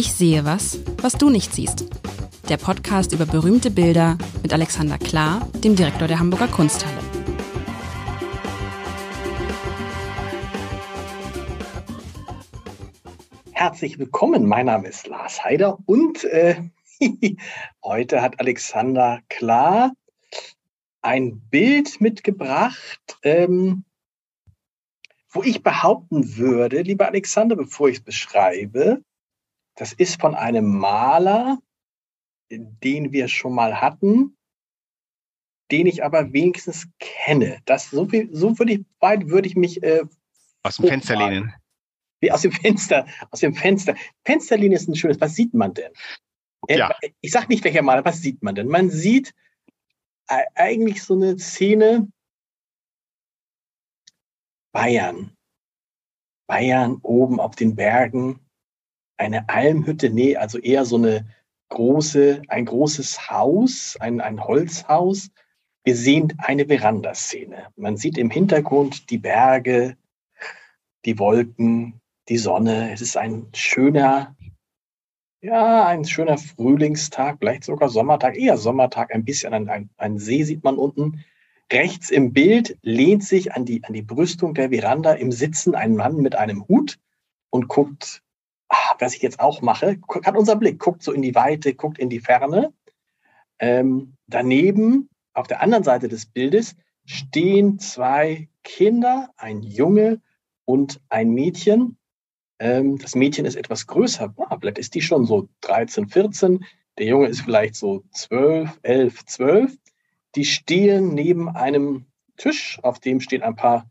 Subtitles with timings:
[0.00, 1.84] Ich sehe was, was du nicht siehst.
[2.48, 6.96] Der Podcast über berühmte Bilder mit Alexander Klar, dem Direktor der Hamburger Kunsthalle.
[13.52, 16.62] Herzlich willkommen, mein Name ist Lars Heider und äh,
[17.84, 19.92] heute hat Alexander Klar
[21.02, 23.84] ein Bild mitgebracht, ähm,
[25.28, 29.02] wo ich behaupten würde, lieber Alexander, bevor ich es beschreibe,
[29.76, 31.58] das ist von einem Maler,
[32.50, 34.36] den wir schon mal hatten,
[35.70, 37.60] den ich aber wenigstens kenne.
[37.64, 40.02] Das so viel, so würde ich, weit würde ich mich äh,
[40.62, 41.54] aus dem Fenster lehnen.
[42.20, 43.94] Wie aus dem Fenster, aus dem Fenster.
[44.24, 45.20] Fensterlinie ist ein schönes.
[45.20, 45.92] Was sieht man denn?
[46.66, 46.94] Äh, ja.
[47.20, 48.04] Ich sag nicht welcher Maler.
[48.04, 48.68] Was sieht man denn?
[48.68, 49.32] Man sieht
[50.28, 52.08] äh, eigentlich so eine Szene
[54.72, 55.36] Bayern.
[56.46, 58.40] Bayern oben auf den Bergen,
[59.20, 61.26] eine Almhütte, nee, also eher so eine
[61.68, 65.30] große, ein großes Haus, ein, ein Holzhaus.
[65.84, 67.66] Wir sehen eine Verandaszene.
[67.76, 69.96] Man sieht im Hintergrund die Berge,
[71.04, 72.92] die Wolken, die Sonne.
[72.92, 74.34] Es ist ein schöner,
[75.42, 80.44] ja, ein schöner Frühlingstag, vielleicht sogar Sommertag, eher Sommertag, ein bisschen ein, ein, ein See
[80.44, 81.24] sieht man unten.
[81.70, 85.94] Rechts im Bild lehnt sich an die, an die Brüstung der Veranda im Sitzen ein
[85.94, 86.98] Mann mit einem Hut
[87.50, 88.22] und guckt,
[89.00, 92.10] was ich jetzt auch mache, hat unser Blick, guckt so in die Weite, guckt in
[92.10, 92.72] die Ferne.
[93.58, 100.20] Ähm, daneben, auf der anderen Seite des Bildes, stehen zwei Kinder, ein Junge
[100.64, 101.98] und ein Mädchen.
[102.58, 106.64] Ähm, das Mädchen ist etwas größer, ah, vielleicht ist die schon so 13, 14.
[106.98, 109.78] Der Junge ist vielleicht so 12, 11, 12.
[110.34, 112.06] Die stehen neben einem
[112.36, 113.90] Tisch, auf dem stehen ein paar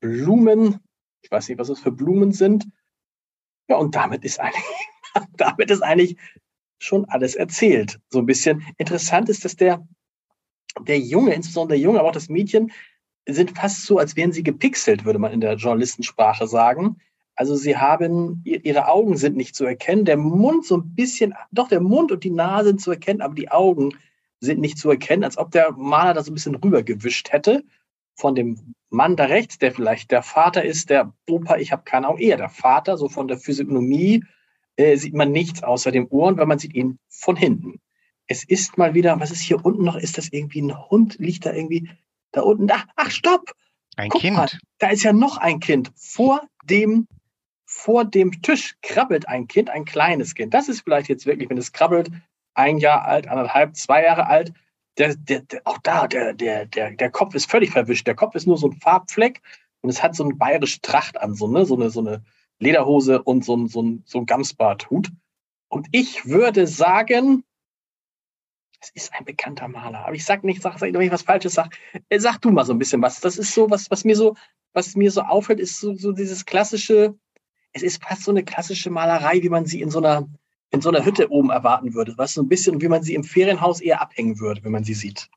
[0.00, 0.80] Blumen.
[1.22, 2.66] Ich weiß nicht, was das für Blumen sind.
[3.68, 4.64] Ja, und damit ist eigentlich,
[5.36, 6.16] damit ist eigentlich
[6.78, 7.98] schon alles erzählt.
[8.10, 9.86] So ein bisschen interessant ist, dass der,
[10.80, 12.72] der Junge, insbesondere der Junge, aber auch das Mädchen,
[13.28, 16.96] sind fast so, als wären sie gepixelt, würde man in der Journalistensprache sagen.
[17.34, 21.68] Also sie haben, ihre Augen sind nicht zu erkennen, der Mund so ein bisschen, doch
[21.68, 23.90] der Mund und die Nase sind zu erkennen, aber die Augen
[24.40, 27.64] sind nicht zu erkennen, als ob der Maler da so ein bisschen rübergewischt hätte
[28.16, 32.08] von dem Mann da rechts, der vielleicht der Vater ist, der Opa, ich habe keine
[32.08, 34.24] Ahnung, eher der Vater, so von der Physiognomie
[34.76, 37.80] äh, sieht man nichts außer dem Ohren, weil man sieht ihn von hinten.
[38.26, 39.96] Es ist mal wieder, was ist hier unten noch?
[39.96, 41.16] Ist das irgendwie ein Hund?
[41.18, 41.90] Liegt da irgendwie
[42.32, 42.68] da unten?
[42.70, 43.52] Ach, ach stopp!
[43.96, 44.36] Ein Guck Kind.
[44.36, 45.92] Mal, da ist ja noch ein Kind.
[45.94, 47.06] Vor dem,
[47.64, 50.52] vor dem Tisch krabbelt ein Kind, ein kleines Kind.
[50.52, 52.10] Das ist vielleicht jetzt wirklich, wenn es krabbelt,
[52.54, 54.52] ein Jahr alt, anderthalb, zwei Jahre alt.
[54.98, 58.06] Der, der, der, auch da, der, der, der, der Kopf ist völlig verwischt.
[58.06, 59.42] Der Kopf ist nur so ein Farbfleck
[59.82, 61.66] und es hat so eine bayerische Tracht an, so, ne?
[61.66, 62.24] so, eine, so eine
[62.58, 65.10] Lederhose und so ein, so ein, so ein Gamsbarthut.
[65.68, 67.44] Und ich würde sagen,
[68.80, 70.06] es ist ein bekannter Maler.
[70.06, 71.76] Aber ich sag nicht, sag, sag wenn ich was Falsches sag,
[72.08, 73.20] äh, sag du mal so ein bisschen was.
[73.20, 74.36] Das ist so, was, was mir so,
[74.72, 77.18] was mir so auffällt, ist so, so dieses klassische,
[77.72, 80.28] es ist fast so eine klassische Malerei, wie man sie in so einer,
[80.70, 82.14] in so einer Hütte oben erwarten würde.
[82.16, 84.94] Was so ein bisschen, wie man sie im Ferienhaus eher abhängen würde, wenn man sie
[84.94, 85.28] sieht.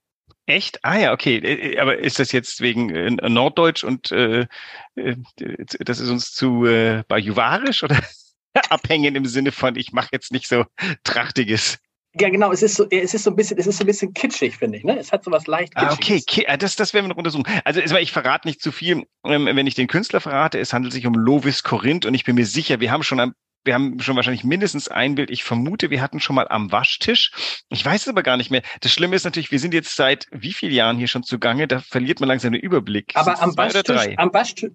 [0.50, 0.84] Echt?
[0.84, 1.38] Ah ja, okay.
[1.38, 4.48] Äh, äh, aber ist das jetzt wegen äh, Norddeutsch und äh,
[4.96, 8.00] das ist uns zu äh, bajuvarisch oder
[8.70, 10.66] abhängen im Sinne von, ich mache jetzt nicht so
[11.04, 11.78] Trachtiges?
[12.20, 14.14] Ja, genau, es ist so, es ist so ein bisschen, es ist so ein bisschen
[14.16, 14.98] kitschig, finde ich, ne?
[14.98, 16.24] Es hat so was leicht Ah, okay,
[16.58, 17.46] das, das werden wir noch untersuchen.
[17.64, 20.58] Also, ich verrate nicht zu viel, ähm, wenn ich den Künstler verrate.
[20.58, 23.34] Es handelt sich um Lovis Korinth und ich bin mir sicher, wir haben schon ein
[23.64, 25.30] wir haben schon wahrscheinlich mindestens ein Bild.
[25.30, 27.32] Ich vermute, wir hatten schon mal am Waschtisch.
[27.70, 28.62] Ich weiß es aber gar nicht mehr.
[28.82, 31.68] Das Schlimme ist natürlich, wir sind jetzt seit wie vielen Jahren hier schon zugange.
[31.68, 33.12] Da verliert man langsam den Überblick.
[33.16, 34.72] Aber am Waschtisch, am Waschtisch,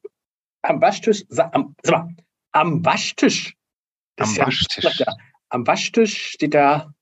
[0.62, 2.15] am Waschtisch, am, sag mal,
[2.53, 3.55] am Waschtisch.
[4.17, 4.99] Am Waschtisch.
[5.00, 5.12] Ja,
[5.49, 6.94] am Waschtisch steht da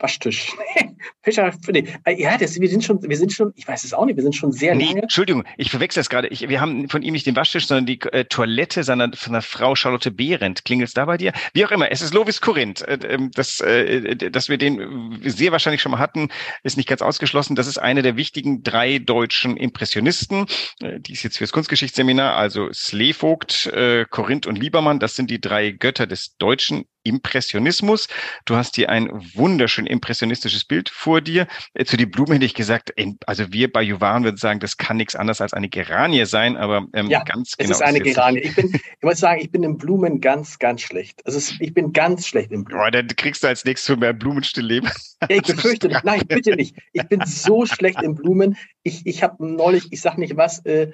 [0.00, 0.52] Waschtisch.
[1.22, 1.84] Fischer, nee.
[2.04, 4.22] Äh, ja, das, wir sind schon, wir sind schon, ich weiß es auch nicht, wir
[4.22, 5.02] sind schon sehr nee, lange.
[5.02, 6.28] Entschuldigung, ich verwechsel das gerade.
[6.28, 9.42] Ich, wir haben von ihm nicht den Waschtisch, sondern die äh, Toilette seiner, von der
[9.42, 10.64] Frau Charlotte Behrendt.
[10.64, 11.32] Klingelt es da bei dir?
[11.52, 12.82] Wie auch immer, es ist Lovis Korinth.
[12.82, 16.28] Äh, ähm, das, äh, dass wir den sehr wahrscheinlich schon mal hatten,
[16.62, 17.56] ist nicht ganz ausgeschlossen.
[17.56, 20.46] Das ist einer der wichtigen drei deutschen Impressionisten.
[20.80, 24.98] Äh, die ist jetzt fürs Kunstgeschichtsseminar, also Slevogt, äh, Korinth und Liebermann.
[24.98, 28.08] Das sind die drei Götter des deutschen Impressionismus.
[28.44, 31.46] Du hast hier ein wunderschön impressionistisches Bild vor dir.
[31.84, 32.92] Zu den Blumen hätte ich gesagt,
[33.26, 36.86] also wir bei Juvan würden sagen, das kann nichts anderes als eine Geranie sein, aber
[36.92, 37.70] ähm, ja, ganz genau.
[37.70, 38.40] Es ist eine Geranie.
[38.40, 41.24] Ich, bin, ich muss sagen, ich bin in Blumen ganz, ganz schlecht.
[41.24, 42.84] Also es, ich bin ganz schlecht in Blumen.
[42.86, 44.90] Oh, dann kriegst du als nächstes mehr Blumenstillleben.
[45.22, 46.04] Ja, ich befürchte nicht.
[46.04, 46.76] Nein, bitte nicht.
[46.92, 48.56] Ich bin so schlecht in Blumen.
[48.82, 50.90] Ich, ich habe neulich, ich sag nicht was, äh,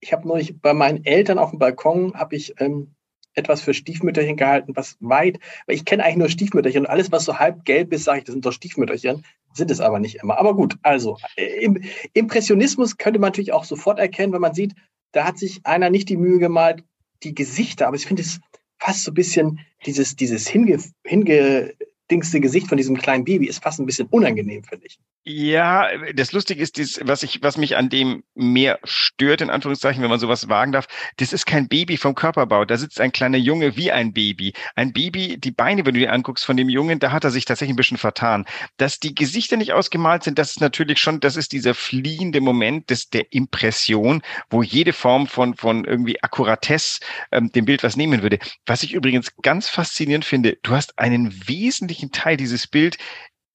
[0.00, 2.95] ich habe neulich bei meinen Eltern auf dem Balkon, habe ich ähm,
[3.36, 7.24] etwas für Stiefmütterchen gehalten, was weit, weil ich kenne eigentlich nur Stiefmütterchen und alles, was
[7.24, 10.38] so halb gelb ist, sage ich, das sind doch Stiefmütterchen, sind es aber nicht immer.
[10.38, 11.80] Aber gut, also im
[12.14, 14.74] Impressionismus könnte man natürlich auch sofort erkennen, wenn man sieht,
[15.12, 16.82] da hat sich einer nicht die Mühe gemalt,
[17.22, 18.40] die Gesichter, aber ich finde es
[18.78, 21.74] fast so ein bisschen dieses, dieses hinge, hinge,
[22.10, 24.98] dingste Gesicht von diesem kleinen Baby ist fast ein bisschen unangenehm, finde ich.
[25.28, 30.00] Ja, das Lustige ist, dies, was ich, was mich an dem mehr stört, in Anführungszeichen,
[30.00, 30.86] wenn man sowas wagen darf,
[31.16, 32.64] das ist kein Baby vom Körperbau.
[32.64, 34.52] Da sitzt ein kleiner Junge wie ein Baby.
[34.76, 37.44] Ein Baby, die Beine, wenn du dir anguckst von dem Jungen, da hat er sich
[37.44, 38.44] tatsächlich ein bisschen vertan.
[38.76, 42.90] Dass die Gesichter nicht ausgemalt sind, das ist natürlich schon, das ist dieser fliehende Moment
[42.90, 47.00] des, der Impression, wo jede Form von, von irgendwie Akkuratesse
[47.32, 48.38] ähm, dem Bild was nehmen würde.
[48.64, 52.96] Was ich übrigens ganz faszinierend finde, du hast einen wesentlichen Teil dieses Bild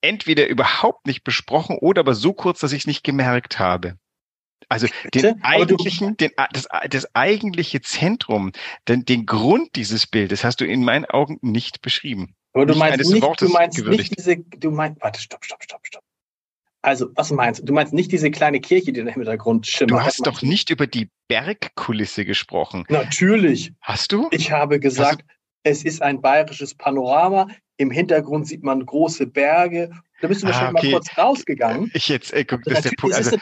[0.01, 3.98] entweder überhaupt nicht besprochen oder aber so kurz, dass ich es nicht gemerkt habe.
[4.69, 8.51] Also den eigentlichen, den, das, das eigentliche Zentrum,
[8.88, 12.36] den, den Grund dieses Bildes hast du in meinen Augen nicht beschrieben.
[12.53, 16.03] Aber du meinst, nicht, du meinst nicht diese, du meinst, warte, stopp, stopp, stopp, stopp.
[16.83, 17.65] Also, was meinst du?
[17.65, 19.92] Du meinst nicht diese kleine Kirche, die im Hintergrund schimmert?
[19.92, 22.86] Du hast doch nicht über die Bergkulisse gesprochen.
[22.89, 23.74] Natürlich.
[23.81, 24.27] Hast du?
[24.31, 25.24] Ich habe gesagt,
[25.63, 27.48] es ist ein bayerisches Panorama.
[27.81, 29.89] Im Hintergrund sieht man große Berge.
[30.22, 30.92] Da bist du ah, wahrscheinlich okay.
[30.92, 31.92] mal kurz rausgegangen.
[31.95, 33.16] Ich jetzt, ey, guck, das ist der Punkt.
[33.16, 33.36] Also,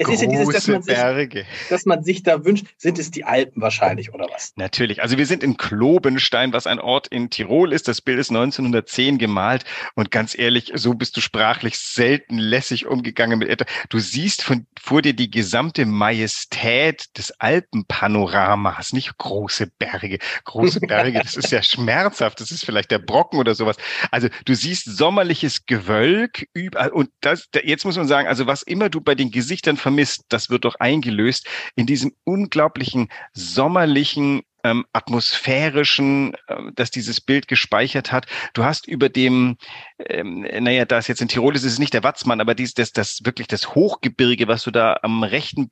[0.00, 1.46] es ist ja dieses, dass man, sich, Berge.
[1.70, 4.52] dass man sich da wünscht, sind es die Alpen wahrscheinlich oder was?
[4.54, 5.02] Natürlich.
[5.02, 7.88] Also wir sind in Klobenstein, was ein Ort in Tirol ist.
[7.88, 9.64] Das Bild ist 1910 gemalt
[9.94, 13.64] und ganz ehrlich, so bist du sprachlich selten lässig umgegangen mit etwa.
[13.88, 20.18] Du siehst von vor dir die gesamte Majestät des Alpenpanoramas, nicht große Berge.
[20.44, 22.40] Große Berge, das ist ja schmerzhaft.
[22.40, 23.77] Das ist vielleicht der Brocken oder sowas.
[24.10, 28.88] Also du siehst sommerliches Gewölk überall und das, jetzt muss man sagen, also was immer
[28.88, 31.46] du bei den Gesichtern vermisst, das wird doch eingelöst
[31.76, 38.26] in diesem unglaublichen sommerlichen ähm, atmosphärischen, äh, dass dieses Bild gespeichert hat.
[38.54, 39.56] Du hast über dem,
[39.98, 42.74] ähm, naja, da es jetzt in Tirol ist, ist es nicht der Watzmann, aber dies,
[42.74, 45.70] das, das wirklich das Hochgebirge, was du da am rechten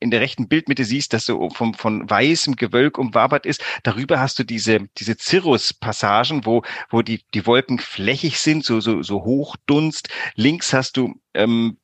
[0.00, 3.64] in der rechten Bildmitte siehst, dass so vom, von weißem Gewölk umwabert ist.
[3.82, 9.02] Darüber hast du diese, diese Cirrus-Passagen, wo, wo die, die Wolken flächig sind, so, so,
[9.02, 10.08] so Hochdunst.
[10.36, 11.78] Links hast du ähm,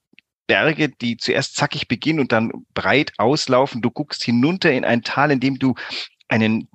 [0.47, 3.83] Berge, die zuerst zackig beginnen und dann breit auslaufen.
[3.83, 5.75] Du guckst hinunter in ein Tal, in dem du
[6.29, 6.69] einen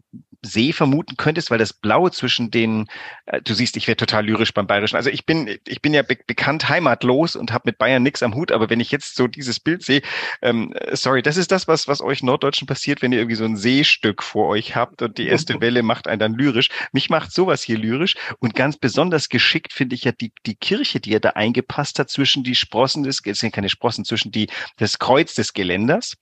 [0.45, 2.87] See vermuten könntest, weil das Blaue zwischen den,
[3.25, 4.95] äh, du siehst, ich werde total lyrisch beim Bayerischen.
[4.95, 8.35] Also ich bin, ich bin ja be bekannt heimatlos und habe mit Bayern nichts am
[8.35, 10.01] Hut, aber wenn ich jetzt so dieses Bild sehe,
[10.41, 13.57] ähm, sorry, das ist das, was, was euch Norddeutschen passiert, wenn ihr irgendwie so ein
[13.57, 16.69] Seestück vor euch habt und die erste Welle macht einen dann lyrisch.
[16.91, 20.99] Mich macht sowas hier lyrisch und ganz besonders geschickt finde ich ja die, die Kirche,
[20.99, 24.47] die er da eingepasst hat zwischen die Sprossen des, es sind keine Sprossen, zwischen die,
[24.77, 26.15] das Kreuz des Geländers.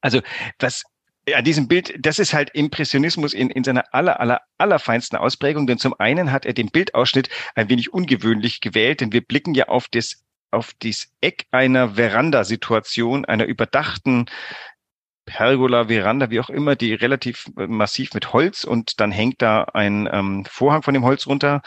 [0.00, 0.20] Also
[0.58, 0.84] was
[1.34, 5.78] an diesem Bild, das ist halt Impressionismus in, in seiner aller, aller, allerfeinsten Ausprägung, denn
[5.78, 9.88] zum einen hat er den Bildausschnitt ein wenig ungewöhnlich gewählt, denn wir blicken ja auf
[9.90, 14.26] das, auf das Eck einer Veranda-Situation, einer überdachten
[15.26, 20.08] Pergola, Veranda, wie auch immer, die relativ massiv mit Holz und dann hängt da ein
[20.10, 21.60] ähm, Vorhang von dem Holz runter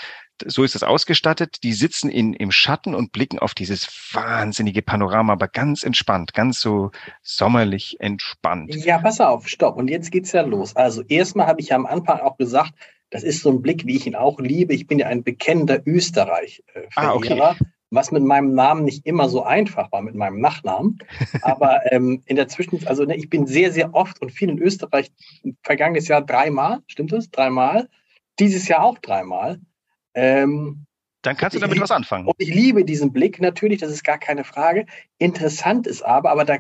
[0.48, 1.64] so ist das ausgestattet.
[1.64, 6.60] Die sitzen in, im Schatten und blicken auf dieses wahnsinnige Panorama, aber ganz entspannt, ganz
[6.60, 6.92] so
[7.22, 8.74] sommerlich entspannt.
[8.76, 9.78] Ja, pass auf, stopp.
[9.78, 10.76] Und jetzt geht's ja los.
[10.76, 12.74] Also erstmal habe ich ja am Anfang auch gesagt,
[13.12, 14.74] das ist so ein Blick, wie ich ihn auch liebe.
[14.74, 16.90] Ich bin ja ein bekennender Österreich-Verehrer.
[16.96, 17.56] Ah, okay.
[17.94, 21.00] Was mit meinem Namen nicht immer so einfach war, mit meinem Nachnamen.
[21.42, 24.60] Aber ähm, in der Zwischenzeit, also ne, ich bin sehr, sehr oft und viel in
[24.60, 25.12] Österreich,
[25.62, 27.30] vergangenes Jahr dreimal, stimmt das?
[27.30, 27.90] Dreimal.
[28.40, 29.60] Dieses Jahr auch dreimal.
[30.14, 30.86] Ähm,
[31.22, 32.26] dann kannst du damit was anfangen.
[32.26, 34.86] Und ich liebe diesen Blick natürlich, das ist gar keine Frage.
[35.20, 36.58] Interessant ist aber, aber da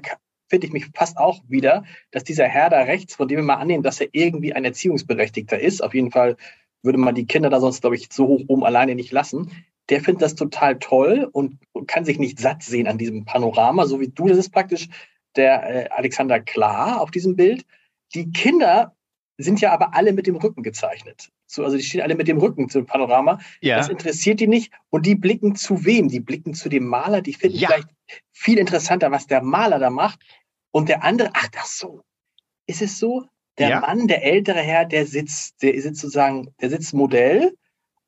[0.50, 3.56] finde ich mich fast auch wieder, dass dieser Herr da rechts, von dem wir mal
[3.56, 6.38] annehmen, dass er irgendwie ein Erziehungsberechtigter ist, auf jeden Fall
[6.84, 9.52] würde man die Kinder da sonst, glaube ich, so hoch oben alleine nicht lassen.
[9.90, 14.00] Der findet das total toll und kann sich nicht satt sehen an diesem Panorama, so
[14.00, 14.28] wie du.
[14.28, 14.90] Das ist praktisch
[15.36, 17.66] der äh, Alexander Klar auf diesem Bild.
[18.14, 18.96] Die Kinder
[19.38, 21.30] sind ja aber alle mit dem Rücken gezeichnet.
[21.52, 23.40] So, also die stehen alle mit dem Rücken zum Panorama.
[23.60, 23.78] Ja.
[23.78, 24.72] Das interessiert die nicht.
[24.90, 26.08] Und die blicken zu wem?
[26.08, 27.22] Die blicken zu dem Maler.
[27.22, 27.68] Die finden ja.
[27.68, 27.90] vielleicht
[28.32, 30.20] viel interessanter, was der Maler da macht.
[30.72, 32.04] Und der andere, ach, das so.
[32.68, 33.26] Ist es so?
[33.58, 33.80] Der ja.
[33.82, 37.54] Mann, der ältere Herr, der sitzt, der sitzt sozusagen, der sitzt Modell.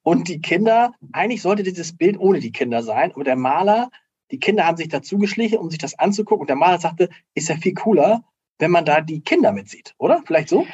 [0.04, 3.12] Und die Kinder, eigentlich sollte dieses Bild ohne die Kinder sein.
[3.12, 3.90] Aber der Maler,
[4.32, 6.42] die Kinder haben sich dazu geschlichen, um sich das anzugucken.
[6.42, 8.24] Und der Maler sagte, ist ja viel cooler,
[8.60, 10.24] wenn man da die Kinder mitsieht, oder?
[10.26, 10.66] Vielleicht so?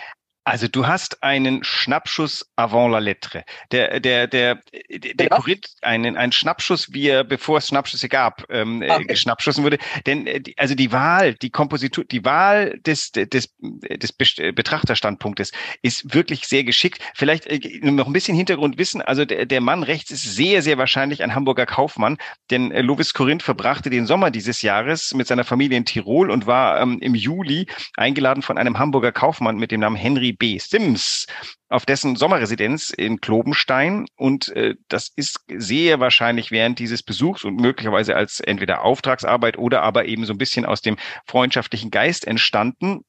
[0.45, 3.43] Also du hast einen Schnappschuss avant la lettre.
[3.71, 8.81] Der, der, der, der Korinth, einen, einen Schnappschuss, wie er, bevor es Schnappschüsse gab, ähm,
[8.81, 9.05] okay.
[9.09, 9.77] äh, schnappschussen wurde.
[10.07, 16.47] Denn äh, also die Wahl, die Kompositur, die Wahl des, des, des Betrachterstandpunktes ist wirklich
[16.47, 17.01] sehr geschickt.
[17.13, 19.01] Vielleicht äh, noch ein bisschen Hintergrundwissen.
[19.01, 22.17] Also der, der Mann rechts ist sehr, sehr wahrscheinlich ein Hamburger Kaufmann,
[22.49, 26.47] denn äh, Lovis Korinth verbrachte den Sommer dieses Jahres mit seiner Familie in Tirol und
[26.47, 27.67] war ähm, im Juli
[27.97, 30.57] eingeladen von einem Hamburger Kaufmann mit dem Namen Henry B.
[30.57, 31.25] Sims
[31.69, 34.05] auf dessen Sommerresidenz in Klobenstein.
[34.15, 39.81] Und äh, das ist sehr wahrscheinlich während dieses Besuchs und möglicherweise als entweder Auftragsarbeit oder
[39.83, 43.01] aber eben so ein bisschen aus dem freundschaftlichen Geist entstanden.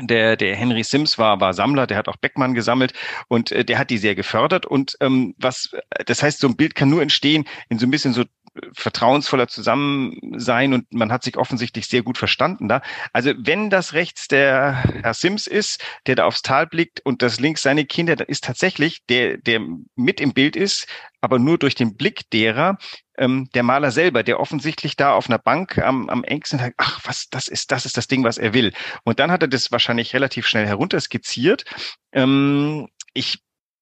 [0.00, 2.94] Der, der Henry Sims war, war Sammler, der hat auch Beckmann gesammelt
[3.28, 4.64] und äh, der hat die sehr gefördert.
[4.64, 5.70] Und ähm, was,
[6.06, 8.24] das heißt, so ein Bild kann nur entstehen in so ein bisschen so
[8.72, 12.82] vertrauensvoller Zusammensein und man hat sich offensichtlich sehr gut verstanden da.
[13.12, 17.40] Also wenn das rechts der Herr Sims ist, der da aufs Tal blickt und das
[17.40, 19.60] links seine Kinder, dann ist tatsächlich der, der
[19.96, 20.86] mit im Bild ist,
[21.20, 22.78] aber nur durch den Blick derer,
[23.18, 27.00] ähm, der Maler selber, der offensichtlich da auf einer Bank am, am engsten sagt, ach,
[27.04, 28.72] was, das ist, das ist das Ding, was er will.
[29.04, 31.64] Und dann hat er das wahrscheinlich relativ schnell herunterskizziert.
[32.12, 33.40] Ähm, ich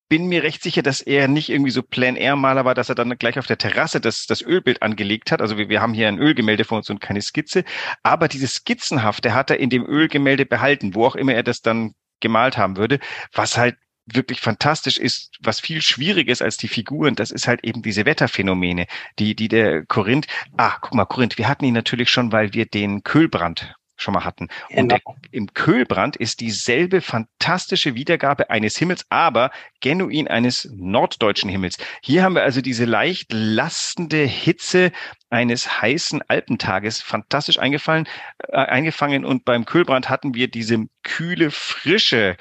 [0.08, 3.38] bin mir recht sicher, dass er nicht irgendwie so Plan-Air-Maler war, dass er dann gleich
[3.38, 5.42] auf der Terrasse das, das Ölbild angelegt hat.
[5.42, 7.64] Also wir, wir haben hier ein Ölgemälde von uns und keine Skizze.
[8.02, 11.92] Aber dieses Skizzenhafte hat er in dem Ölgemälde behalten, wo auch immer er das dann
[12.20, 12.98] gemalt haben würde,
[13.32, 17.62] was halt wirklich fantastisch ist, was viel schwieriger ist als die Figuren, das ist halt
[17.64, 18.86] eben diese Wetterphänomene,
[19.18, 22.66] die, die der Korinth, ah, guck mal, Korinth, wir hatten ihn natürlich schon, weil wir
[22.66, 24.48] den Kühlbrand schon mal hatten.
[24.68, 24.80] Genau.
[24.82, 25.00] Und der,
[25.30, 29.50] im Köhlbrand ist dieselbe fantastische Wiedergabe eines Himmels, aber
[29.80, 31.76] genuin eines norddeutschen Himmels.
[32.02, 34.92] Hier haben wir also diese leicht lastende Hitze
[35.30, 38.08] eines heißen Alpentages fantastisch eingefallen,
[38.48, 42.36] äh, eingefangen und beim Köhlbrand hatten wir diese kühle, frische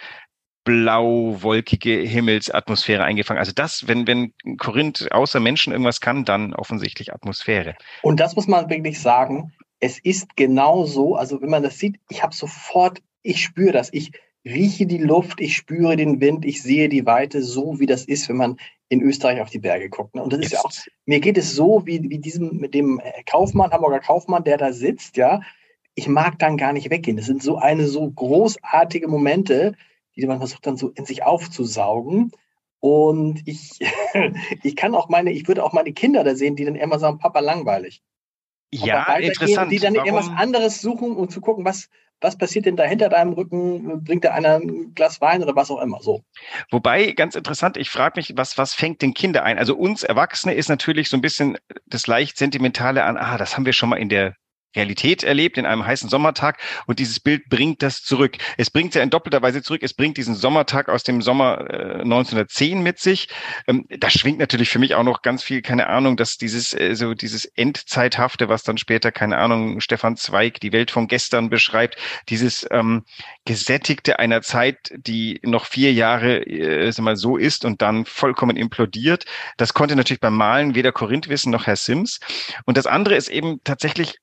[0.67, 3.39] blau-wolkige Himmelsatmosphäre eingefangen.
[3.39, 7.75] Also das, wenn, wenn Korinth außer Menschen irgendwas kann, dann offensichtlich Atmosphäre.
[8.01, 11.99] Und das muss man wirklich sagen, es ist genau so, also wenn man das sieht,
[12.09, 14.11] ich habe sofort, ich spüre das, ich
[14.45, 18.29] rieche die Luft, ich spüre den Wind, ich sehe die Weite, so wie das ist,
[18.29, 18.57] wenn man
[18.89, 20.15] in Österreich auf die Berge guckt.
[20.15, 20.23] Ne?
[20.23, 20.71] Und das ist ja auch,
[21.05, 25.17] mir geht es so wie, wie diesem, mit dem Kaufmann, Hamburger Kaufmann, der da sitzt,
[25.17, 25.41] ja.
[25.95, 27.17] Ich mag dann gar nicht weggehen.
[27.17, 29.73] Das sind so eine so großartige Momente,
[30.15, 32.31] die man versucht dann so in sich aufzusaugen.
[32.79, 33.79] Und ich,
[34.63, 37.17] ich kann auch meine, ich würde auch meine Kinder da sehen, die dann immer sagen,
[37.17, 38.03] Papa langweilig.
[38.71, 39.71] Ja, interessant.
[39.71, 40.07] Die dann Warum?
[40.07, 44.03] irgendwas anderes suchen, um zu gucken, was, was passiert denn da hinter deinem Rücken?
[44.03, 46.01] Bringt da einer ein Glas Wein oder was auch immer?
[46.01, 46.23] So.
[46.69, 49.57] Wobei, ganz interessant, ich frage mich, was, was fängt den Kinder ein?
[49.57, 53.65] Also uns Erwachsene ist natürlich so ein bisschen das leicht Sentimentale an, ah, das haben
[53.65, 54.35] wir schon mal in der
[54.77, 58.37] Realität erlebt in einem heißen Sommertag und dieses Bild bringt das zurück.
[58.57, 59.81] Es bringt ja in doppelter Weise zurück.
[59.83, 63.27] Es bringt diesen Sommertag aus dem Sommer äh, 1910 mit sich.
[63.67, 66.95] Ähm, da schwingt natürlich für mich auch noch ganz viel, keine Ahnung, dass dieses äh,
[66.95, 71.97] so dieses Endzeithafte, was dann später, keine Ahnung, Stefan Zweig die Welt von gestern beschreibt,
[72.29, 73.03] dieses ähm,
[73.45, 79.25] gesättigte einer Zeit, die noch vier Jahre äh, mal so ist und dann vollkommen implodiert.
[79.57, 82.19] Das konnte natürlich beim Malen weder Korinth wissen noch Herr Sims.
[82.65, 84.17] Und das andere ist eben tatsächlich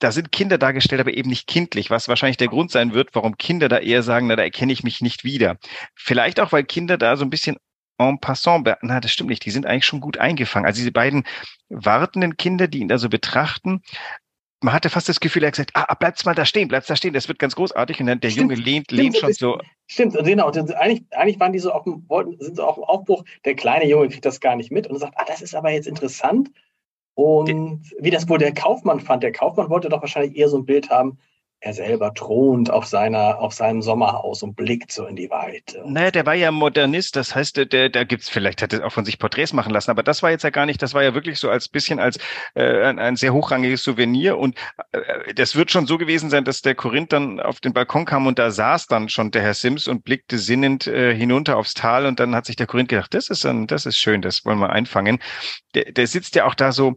[0.00, 3.36] da sind Kinder dargestellt, aber eben nicht kindlich, was wahrscheinlich der Grund sein wird, warum
[3.38, 5.58] Kinder da eher sagen, na, da erkenne ich mich nicht wieder.
[5.94, 7.56] Vielleicht auch, weil Kinder da so ein bisschen
[7.98, 10.66] en passant, na, das stimmt nicht, die sind eigentlich schon gut eingefangen.
[10.66, 11.24] Also diese beiden
[11.68, 13.82] wartenden Kinder, die ihn da so betrachten,
[14.62, 16.96] man hatte fast das Gefühl, er hat gesagt, ah, bleibst mal da stehen, bleibst da
[16.96, 18.00] stehen, das wird ganz großartig.
[18.00, 19.58] Und dann der stimmt, Junge lehnt, stimmt, lehnt schon so.
[19.86, 20.50] Stimmt, genau.
[20.50, 23.24] Eigentlich, eigentlich waren die so auf dem, wollten, sind so auf dem Aufbruch.
[23.44, 25.86] Der kleine Junge kriegt das gar nicht mit und sagt, ah, das ist aber jetzt
[25.86, 26.50] interessant.
[27.20, 30.64] Und wie das wohl der Kaufmann fand, der Kaufmann wollte doch wahrscheinlich eher so ein
[30.64, 31.18] Bild haben,
[31.62, 35.82] er selber thront auf seiner, auf seinem Sommerhaus und blickt so in die Weite.
[35.84, 39.04] Naja, der war ja Modernist, das heißt, der, da gibt's vielleicht, hat er auch von
[39.04, 41.38] sich Porträts machen lassen, aber das war jetzt ja gar nicht, das war ja wirklich
[41.38, 42.18] so als bisschen als
[42.54, 44.56] äh, ein, ein sehr hochrangiges Souvenir und
[44.92, 48.26] äh, das wird schon so gewesen sein, dass der Korinth dann auf den Balkon kam
[48.26, 52.06] und da saß dann schon der Herr Sims und blickte sinnend äh, hinunter aufs Tal
[52.06, 54.60] und dann hat sich der Korinth gedacht, das ist ein, das ist schön, das wollen
[54.60, 55.18] wir einfangen.
[55.74, 56.94] Der, der sitzt ja auch da so,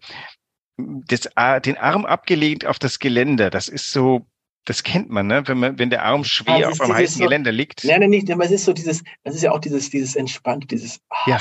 [0.78, 1.30] das,
[1.66, 3.50] den Arm abgelehnt auf das Geländer.
[3.50, 4.26] Das ist so,
[4.66, 5.44] das kennt man, ne?
[5.46, 7.84] wenn, man, wenn der Arm schwer ja, auf einem heißen so, Gelände liegt.
[7.84, 10.68] Nein, nein, nicht, aber es ist so dieses, das ist ja auch dieses, dieses entspannte,
[10.68, 11.40] dieses, ach, ja.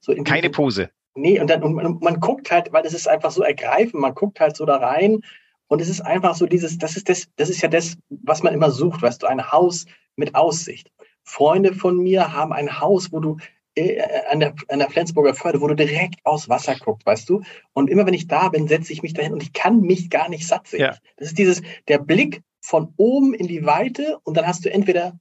[0.00, 0.90] so keine diesem, Pose.
[1.14, 4.14] Nee, und dann, und man, man, guckt halt, weil das ist einfach so ergreifend, man
[4.14, 5.20] guckt halt so da rein
[5.68, 8.52] und es ist einfach so dieses, das ist das, das ist ja das, was man
[8.52, 10.90] immer sucht, weißt du, ein Haus mit Aussicht.
[11.22, 13.36] Freunde von mir haben ein Haus, wo du
[13.76, 17.42] äh, an der, an der Flensburger Förde, wo du direkt aus Wasser guckst, weißt du?
[17.72, 20.28] Und immer wenn ich da bin, setze ich mich dahin und ich kann mich gar
[20.28, 20.80] nicht satt sehen.
[20.80, 20.96] Ja.
[21.16, 25.18] Das ist dieses, der Blick von oben in die Weite und dann hast du entweder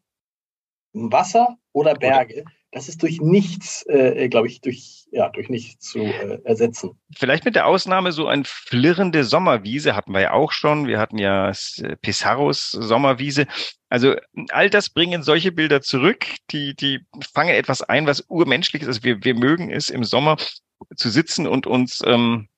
[0.93, 2.45] Wasser oder Berge.
[2.71, 6.99] Das ist durch nichts, äh, glaube ich, durch, ja, durch nichts zu äh, ersetzen.
[7.15, 10.87] Vielleicht mit der Ausnahme so ein flirrende Sommerwiese hatten wir ja auch schon.
[10.87, 11.51] Wir hatten ja
[12.01, 13.45] Pissarros Sommerwiese.
[13.87, 14.15] Also
[14.49, 16.99] all das bringen solche Bilder zurück, die, die
[17.33, 18.87] fangen etwas ein, was urmenschlich ist.
[18.89, 20.35] Also wir, wir mögen es im Sommer
[20.97, 22.49] zu sitzen und uns ähm,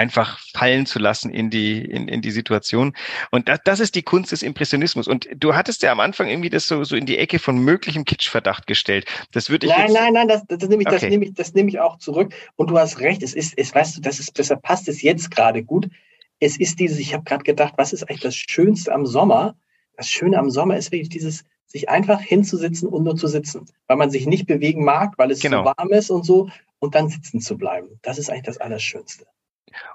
[0.00, 2.94] einfach fallen zu lassen in die, in, in die Situation.
[3.30, 5.06] Und das, das ist die Kunst des Impressionismus.
[5.06, 8.06] Und du hattest ja am Anfang irgendwie das so, so in die Ecke von möglichem
[8.06, 9.04] Kitschverdacht gestellt.
[9.32, 10.98] Das würde ich Nein, nein, nein, das, das nehme ich, okay.
[11.00, 12.32] das nehme ich, das nehme ich auch zurück.
[12.56, 15.30] Und du hast recht, es ist, es weißt du, das ist, deshalb passt es jetzt
[15.30, 15.90] gerade gut.
[16.38, 19.54] Es ist dieses, ich habe gerade gedacht, was ist eigentlich das Schönste am Sommer?
[19.98, 23.98] Das Schöne am Sommer ist wirklich dieses, sich einfach hinzusitzen und nur zu sitzen, weil
[23.98, 25.58] man sich nicht bewegen mag, weil es genau.
[25.58, 28.00] so warm ist und so, und dann sitzen zu bleiben.
[28.00, 29.26] Das ist eigentlich das Allerschönste.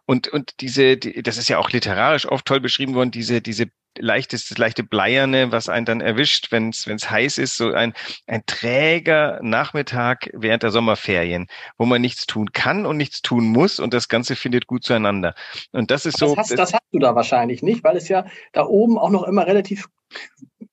[0.05, 3.67] Und, und diese, die, das ist ja auch literarisch oft toll beschrieben worden, diese, diese
[3.97, 7.93] leichtes, das leichte Bleierne, was einen dann erwischt, wenn es heiß ist, so ein,
[8.27, 13.79] ein träger Nachmittag während der Sommerferien, wo man nichts tun kann und nichts tun muss
[13.79, 15.35] und das Ganze findet gut zueinander.
[15.71, 16.35] Und das ist so.
[16.35, 19.23] Das hast, das hast du da wahrscheinlich nicht, weil es ja da oben auch noch
[19.23, 19.87] immer relativ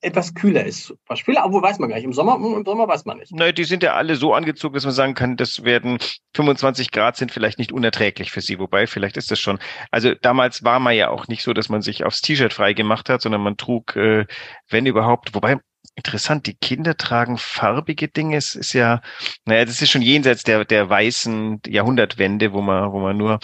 [0.02, 0.94] etwas kühler ist.
[1.06, 2.04] Beispiel, obwohl weiß man gar nicht.
[2.04, 3.32] Im Sommer, im Sommer weiß man nicht.
[3.32, 5.99] Nein, die sind ja alle so angezogen, dass man sagen kann, das werden
[6.35, 8.59] 25 Grad sind vielleicht nicht unerträglich für sie.
[8.59, 9.59] Wobei, vielleicht ist das schon.
[9.90, 13.09] Also damals war man ja auch nicht so, dass man sich aufs T-Shirt frei gemacht
[13.09, 14.26] hat, sondern man trug, äh,
[14.68, 15.59] wenn überhaupt, wobei,
[15.94, 18.37] interessant, die Kinder tragen farbige Dinge.
[18.37, 19.02] Es ist ja,
[19.44, 23.38] naja, das ist schon jenseits der, der weißen Jahrhundertwende, wo man, wo man nur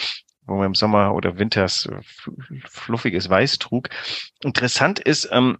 [0.45, 1.87] wo man im Sommer oder Winters
[2.65, 3.89] fluffiges Weiß trug.
[4.41, 5.59] Interessant ist, ähm,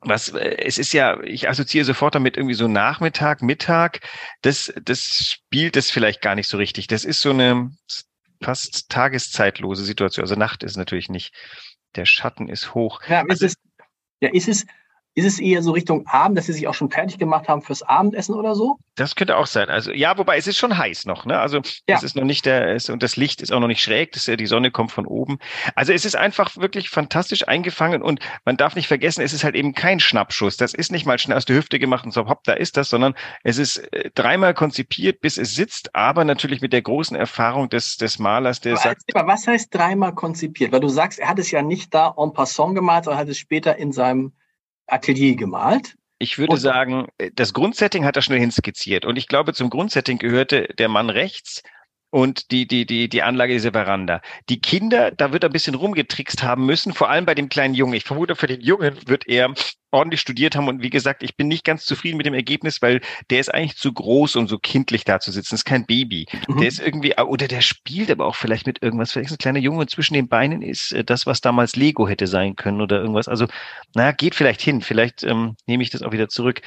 [0.00, 4.00] was äh, es ist ja, ich assoziiere sofort damit irgendwie so Nachmittag, Mittag.
[4.42, 6.86] Das, das spielt das vielleicht gar nicht so richtig.
[6.86, 7.70] Das ist so eine
[8.42, 10.24] fast tageszeitlose Situation.
[10.24, 11.34] Also Nacht ist natürlich nicht.
[11.96, 13.02] Der Schatten ist hoch.
[13.08, 13.56] Ja, also, ist es,
[14.20, 14.66] ja, ist es,
[15.14, 17.82] ist es eher so Richtung Abend, dass Sie sich auch schon fertig gemacht haben fürs
[17.82, 18.78] Abendessen oder so?
[18.94, 19.68] Das könnte auch sein.
[19.68, 21.24] Also ja, wobei es ist schon heiß noch.
[21.24, 21.38] Ne?
[21.38, 21.96] Also ja.
[21.96, 24.12] es ist noch nicht der es, und das Licht ist auch noch nicht schräg.
[24.12, 25.38] Das, die Sonne kommt von oben.
[25.74, 29.56] Also es ist einfach wirklich fantastisch eingefangen und man darf nicht vergessen, es ist halt
[29.56, 30.56] eben kein Schnappschuss.
[30.56, 32.88] Das ist nicht mal schnell aus der Hüfte gemacht und so hopp, da ist das,
[32.90, 37.68] sondern es ist äh, dreimal konzipiert, bis es sitzt, aber natürlich mit der großen Erfahrung
[37.68, 39.02] des des Malers, der aber sagt.
[39.14, 40.72] Aber was heißt dreimal konzipiert?
[40.72, 43.38] Weil du sagst, er hat es ja nicht da en passant gemalt, sondern hat es
[43.38, 44.32] später in seinem
[44.92, 45.94] Atelier gemalt.
[46.18, 49.04] Ich würde und, sagen, das Grundsetting hat er schnell hinskizziert.
[49.04, 51.62] Und ich glaube, zum Grundsetting gehörte der Mann rechts
[52.10, 54.20] und die, die, die, die Anlage dieser Veranda.
[54.48, 57.74] Die Kinder, da wird er ein bisschen rumgetrickst haben müssen, vor allem bei dem kleinen
[57.74, 57.94] Jungen.
[57.94, 59.54] Ich vermute, für den Jungen wird er
[59.90, 60.68] ordentlich studiert haben.
[60.68, 63.00] Und wie gesagt, ich bin nicht ganz zufrieden mit dem Ergebnis, weil
[63.30, 65.50] der ist eigentlich zu groß, um so kindlich da zu sitzen.
[65.50, 66.26] Das ist kein Baby.
[66.48, 66.58] Mhm.
[66.58, 69.12] Der ist irgendwie, oder der spielt aber auch vielleicht mit irgendwas.
[69.12, 72.08] Vielleicht ist ein kleiner Junge und zwischen den Beinen ist äh, das, was damals Lego
[72.08, 73.28] hätte sein können oder irgendwas.
[73.28, 73.46] Also,
[73.94, 74.80] naja, geht vielleicht hin.
[74.80, 76.62] Vielleicht ähm, nehme ich das auch wieder zurück.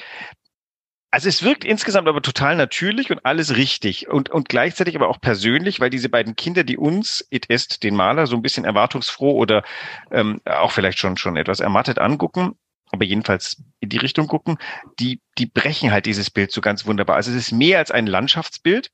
[1.13, 5.21] Also es wirkt insgesamt aber total natürlich und alles richtig und, und gleichzeitig aber auch
[5.21, 9.33] persönlich, weil diese beiden Kinder, die uns, it est, den Maler, so ein bisschen erwartungsfroh
[9.33, 9.62] oder
[10.09, 12.55] ähm, auch vielleicht schon, schon etwas ermattet angucken,
[12.93, 14.58] aber jedenfalls in die Richtung gucken,
[14.99, 17.15] die, die brechen halt dieses Bild so ganz wunderbar.
[17.15, 18.91] Also es ist mehr als ein Landschaftsbild.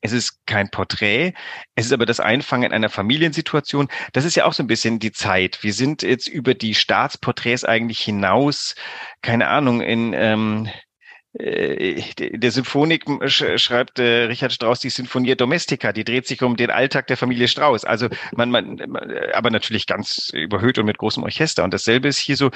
[0.00, 1.32] Es ist kein Porträt,
[1.76, 3.88] es ist aber das Einfangen einer Familiensituation.
[4.12, 5.62] Das ist ja auch so ein bisschen die Zeit.
[5.62, 8.74] Wir sind jetzt über die Staatsporträts eigentlich hinaus,
[9.22, 10.70] keine Ahnung, in ähm, äh,
[11.38, 17.08] der Symphonik schreibt äh, Richard Strauss die Sinfonia Domestica, die dreht sich um den Alltag
[17.08, 17.84] der Familie Strauss.
[17.84, 18.80] Also man, man,
[19.34, 21.64] aber natürlich ganz überhöht und mit großem Orchester.
[21.64, 22.50] Und dasselbe ist hier so,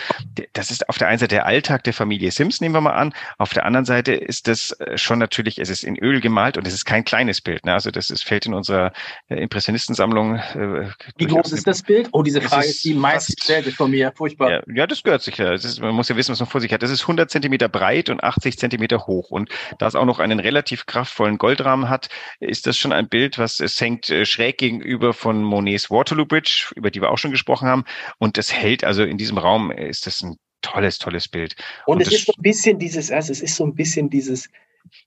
[0.55, 3.13] das ist auf der einen Seite der Alltag der Familie Sims, nehmen wir mal an.
[3.39, 6.67] Auf der anderen Seite ist das äh, schon natürlich, es ist in Öl gemalt und
[6.67, 7.67] es ist kein kleines Bild.
[7.67, 7.75] Ne?
[7.75, 8.93] Also das ist, fällt in unserer
[9.29, 10.37] äh, Impressionistensammlung.
[10.37, 10.89] Äh,
[11.19, 12.09] Wie groß ist das Bild?
[12.13, 14.13] Oh, diese Frage ist die meistgestellte von mir.
[14.15, 14.51] Furchtbar.
[14.51, 15.53] Ja, ja, das gehört sicher.
[15.53, 16.83] Ist, man muss ja wissen, was man vor sich hat.
[16.83, 19.31] Das ist 100 Zentimeter breit und 80 Zentimeter Zentimeter hoch.
[19.31, 23.39] Und da es auch noch einen relativ kraftvollen Goldrahmen hat, ist das schon ein Bild,
[23.39, 27.33] was es hängt äh, schräg gegenüber von Monets Waterloo Bridge, über die wir auch schon
[27.33, 27.85] gesprochen haben.
[28.19, 31.57] Und das hält also in diesem Raum ist das ein tolles, tolles Bild.
[31.87, 34.49] Und, und es ist so ein bisschen dieses, also es ist so ein bisschen dieses,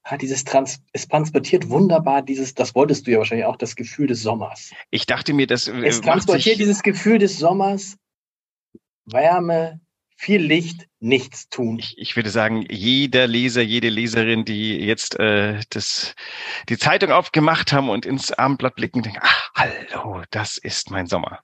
[0.03, 4.07] hat dieses Trans, es transportiert wunderbar dieses, das wolltest du ja wahrscheinlich auch, das Gefühl
[4.07, 4.71] des Sommers.
[4.89, 7.97] Ich dachte mir, das äh, es transportiert dieses Gefühl des Sommers,
[9.05, 9.79] Wärme,
[10.23, 11.79] viel Licht, nichts tun.
[11.79, 16.15] Ich, ich, würde sagen, jeder Leser, jede Leserin, die jetzt äh, das,
[16.69, 21.41] die Zeitung aufgemacht haben und ins Abendblatt blicken, denken, ach, hallo, das ist mein Sommer.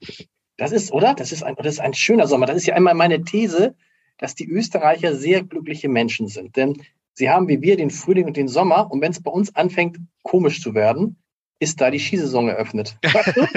[0.55, 1.13] Das ist, oder?
[1.13, 2.45] Das ist ein, das ist ein schöner Sommer.
[2.45, 3.75] Das ist ja einmal meine These,
[4.17, 6.55] dass die Österreicher sehr glückliche Menschen sind.
[6.55, 6.81] Denn
[7.13, 8.89] sie haben wie wir den Frühling und den Sommer.
[8.89, 11.17] Und wenn es bei uns anfängt, komisch zu werden,
[11.59, 12.97] ist da die Skisaison eröffnet.
[13.03, 13.47] Weißt du?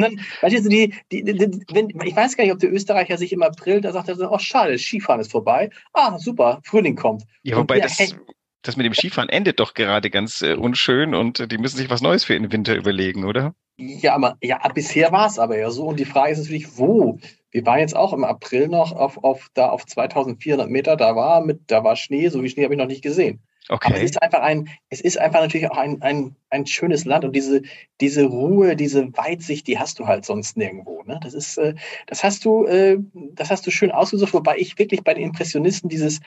[0.00, 3.32] dann, weißt du, die, die, die, wenn, ich weiß gar nicht, ob der Österreicher sich
[3.32, 5.70] im April, da sagt er so, oh schade, Skifahren ist vorbei.
[5.92, 7.24] Ah, super, Frühling kommt.
[7.42, 8.14] Ja, wobei das, hey,
[8.62, 11.90] das mit dem Skifahren endet doch gerade ganz äh, unschön und äh, die müssen sich
[11.90, 13.54] was Neues für den Winter überlegen, oder?
[13.76, 15.86] Ja, aber, ja bisher war es aber ja so.
[15.86, 17.18] Und die Frage ist natürlich, wo?
[17.50, 21.44] Wir waren jetzt auch im April noch auf, auf, da auf 2400 Meter, da war,
[21.44, 23.42] mit, da war Schnee, so wie Schnee habe ich noch nicht gesehen.
[23.68, 23.88] Okay.
[23.88, 27.24] Aber es ist einfach ein, es ist einfach natürlich auch ein, ein, ein schönes Land
[27.24, 27.62] und diese,
[28.00, 31.02] diese Ruhe, diese Weitsicht, die hast du halt sonst nirgendwo.
[31.04, 31.20] Ne?
[31.22, 31.74] Das ist, äh,
[32.06, 32.98] das hast du, äh,
[33.34, 36.20] das hast du schön ausgesucht, wobei ich wirklich bei den Impressionisten dieses,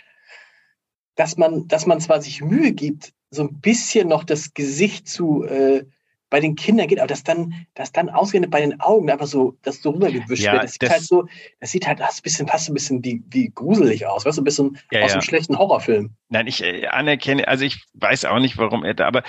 [1.16, 5.44] dass man, dass man zwar sich Mühe gibt, so ein bisschen noch das Gesicht zu,
[5.44, 5.86] äh,
[6.30, 9.58] bei den Kindern geht, aber das dann, das dann ausgerechnet bei den Augen einfach so,
[9.62, 10.64] das so rübergewischt ja, wird.
[10.64, 11.28] Das, das, sieht halt so,
[11.60, 14.46] das sieht halt das bisschen, fast ein bisschen wie, wie gruselig aus, weißt du, ein
[14.46, 15.16] bisschen ja, aus ja.
[15.16, 16.12] einem schlechten Horrorfilm.
[16.30, 19.24] Nein, ich äh, anerkenne, also ich weiß auch nicht, warum er da, aber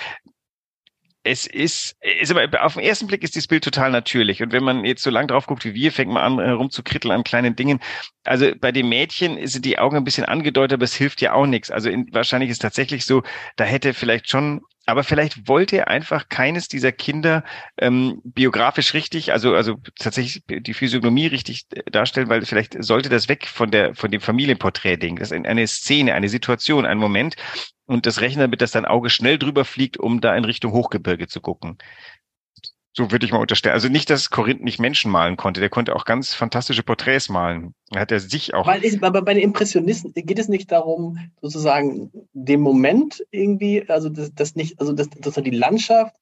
[1.27, 4.41] es ist, ist aber auf den ersten Blick ist dieses Bild total natürlich.
[4.41, 7.23] Und wenn man jetzt so lang drauf guckt wie wir, fängt man an, herumzukritteln an
[7.23, 7.79] kleinen Dingen.
[8.23, 11.45] Also bei dem Mädchen sind die Augen ein bisschen angedeutet, aber es hilft ja auch
[11.45, 11.69] nichts.
[11.69, 13.23] Also in, wahrscheinlich ist tatsächlich so,
[13.57, 17.43] da hätte vielleicht schon aber vielleicht wollte er einfach keines dieser Kinder
[17.77, 23.47] ähm, biografisch richtig, also also tatsächlich die Physiognomie richtig darstellen, weil vielleicht sollte das weg
[23.47, 25.17] von der von dem Familienporträt-Ding.
[25.17, 27.35] Das ist eine Szene, eine Situation, ein Moment
[27.85, 31.27] und das rechnen damit, dass dein Auge schnell drüber fliegt, um da in Richtung Hochgebirge
[31.27, 31.77] zu gucken.
[32.97, 33.75] So würde ich mal unterstellen.
[33.75, 35.59] Also nicht, dass Korinth nicht Menschen malen konnte.
[35.59, 37.75] Der konnte auch ganz fantastische Porträts malen.
[37.93, 38.65] Er hat er sich auch.
[38.65, 44.09] Weil ist, aber bei den Impressionisten geht es nicht darum, sozusagen den Moment irgendwie, also
[44.09, 46.15] das, das nicht, also das, das die Landschaft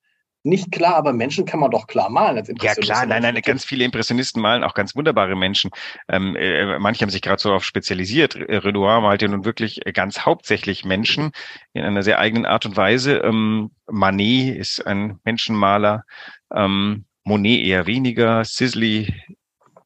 [0.46, 2.88] nicht klar, aber Menschen kann man doch klar malen als Impressionisten.
[2.88, 5.72] Ja klar, nein, nein, ganz viele Impressionisten malen auch ganz wunderbare Menschen.
[6.08, 8.36] Ähm, äh, manche haben sich gerade so auf spezialisiert.
[8.36, 11.32] Renoir malt ja nun wirklich ganz hauptsächlich Menschen
[11.74, 13.18] in einer sehr eigenen Art und Weise.
[13.18, 16.06] Ähm, Manet ist ein Menschenmaler,
[16.54, 19.14] ähm, Monet eher weniger, Sisley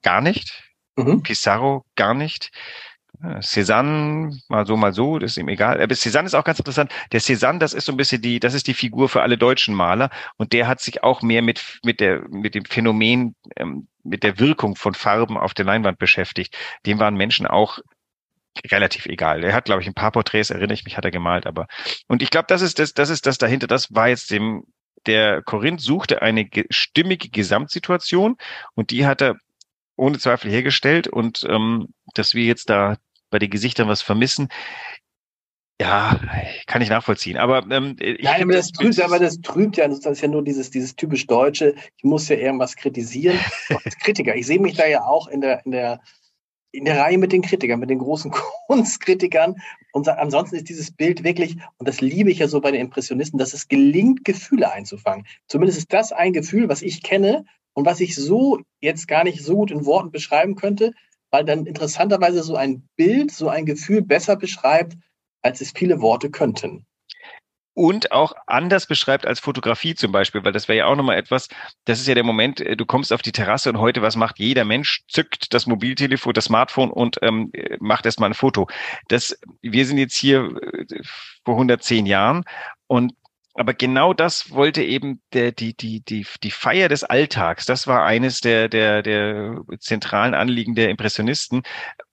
[0.02, 0.64] gar nicht,
[0.96, 1.24] mhm.
[1.24, 2.52] Pissarro gar nicht.
[3.42, 5.82] Cézanne, mal so, mal so, das ist ihm egal.
[5.82, 6.92] Aber Cézanne ist auch ganz interessant.
[7.12, 9.76] Der Cézanne, das ist so ein bisschen die, das ist die Figur für alle deutschen
[9.76, 10.10] Maler.
[10.38, 14.40] Und der hat sich auch mehr mit, mit der, mit dem Phänomen, ähm, mit der
[14.40, 16.58] Wirkung von Farben auf der Leinwand beschäftigt.
[16.86, 17.80] Dem waren Menschen auch
[18.72, 19.44] relativ egal.
[19.44, 21.68] Er hat, glaube ich, ein paar Porträts, erinnere ich mich, hat er gemalt, aber,
[22.08, 24.64] und ich glaube, das ist das, das ist das dahinter, das war jetzt dem,
[25.06, 28.38] der Korinth suchte eine stimmige Gesamtsituation
[28.76, 29.36] und die hat er
[29.96, 32.98] ohne Zweifel hergestellt und ähm, dass wir jetzt da
[33.30, 34.50] bei den Gesichtern was vermissen.
[35.82, 36.20] Ja,
[36.68, 37.38] kann ich nachvollziehen.
[37.38, 40.44] Aber ähm, ich Nein, aber das, trübt, aber das trübt ja, das ist ja nur
[40.44, 43.40] dieses, dieses typisch Deutsche, ich muss ja irgendwas kritisieren.
[43.86, 46.02] Als Kritiker, ich sehe mich da ja auch in der, in der,
[46.72, 48.32] in der Reihe mit den Kritikern, mit den großen
[48.68, 49.56] Kunstkritikern.
[49.92, 53.40] Und ansonsten ist dieses Bild wirklich, und das liebe ich ja so bei den Impressionisten,
[53.40, 55.26] dass es gelingt, Gefühle einzufangen.
[55.48, 59.44] Zumindest ist das ein Gefühl, was ich kenne und was ich so jetzt gar nicht
[59.44, 60.94] so gut in Worten beschreiben könnte,
[61.32, 64.98] weil dann interessanterweise so ein Bild, so ein Gefühl besser beschreibt,
[65.42, 66.86] als es viele Worte könnten.
[67.74, 71.48] Und auch anders beschreibt als Fotografie zum Beispiel, weil das wäre ja auch nochmal etwas,
[71.86, 74.40] das ist ja der Moment, äh, du kommst auf die Terrasse und heute, was macht
[74.40, 75.04] jeder Mensch?
[75.08, 78.68] Zückt das Mobiltelefon, das Smartphone und ähm, macht erstmal ein Foto.
[79.08, 81.02] Das, wir sind jetzt hier äh,
[81.46, 82.44] vor 110 Jahren
[82.88, 83.14] und
[83.60, 88.06] aber genau das wollte eben der, die, die, die, die Feier des Alltags, das war
[88.06, 91.64] eines der, der, der zentralen Anliegen der Impressionisten,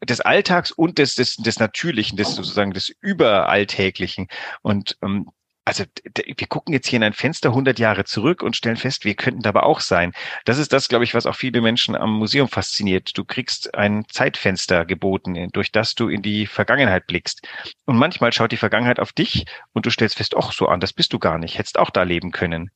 [0.03, 4.27] des Alltags und des, des, des Natürlichen, des sozusagen des Überalltäglichen.
[4.62, 5.31] Und ähm,
[5.66, 9.16] also wir gucken jetzt hier in ein Fenster 100 Jahre zurück und stellen fest, wir
[9.16, 10.12] könnten dabei auch sein.
[10.44, 13.18] Das ist das, glaube ich, was auch viele Menschen am Museum fasziniert.
[13.18, 17.46] Du kriegst ein Zeitfenster geboten, durch das du in die Vergangenheit blickst.
[17.85, 20.92] Und manchmal schaut die Vergangenheit auf dich und du stellst fest, ach so an, das
[20.92, 22.70] bist du gar nicht, hättest auch da leben können.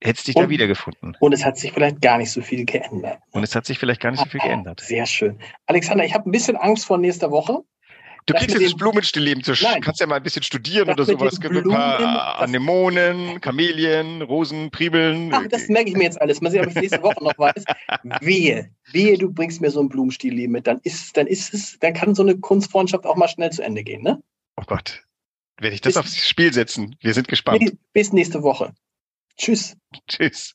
[0.00, 1.16] Hättest dich und, da wiedergefunden.
[1.18, 3.18] Und es hat sich vielleicht gar nicht so viel geändert.
[3.32, 4.80] Und es hat sich vielleicht gar nicht so viel geändert.
[4.80, 5.40] Sehr schön.
[5.66, 7.62] Alexander, ich habe ein bisschen Angst vor nächster Woche.
[8.26, 9.80] Du kriegst jetzt das Blumenstillleben zu Nein.
[9.80, 11.40] kannst ja mal ein bisschen studieren das oder sowas.
[11.40, 15.32] Gibt ein paar Anemonen, Kamelien, Rosen, Priebeln.
[15.34, 16.40] Ach, das merke ich mir jetzt alles.
[16.40, 17.64] Mal sehen, ob ich nächste Woche noch weiß.
[18.20, 20.66] Wehe, wehe, du bringst mir so ein Blumenstillleben mit.
[20.66, 23.82] Dann ist, dann ist es, dann kann so eine Kunstfreundschaft auch mal schnell zu Ende
[23.82, 24.22] gehen, ne?
[24.56, 25.02] Oh Gott.
[25.58, 26.96] Werde ich das bis, aufs Spiel setzen?
[27.00, 27.76] Wir sind gespannt.
[27.92, 28.72] Bis nächste Woche.
[29.36, 29.76] Tschüss.
[30.08, 30.54] Tschüss.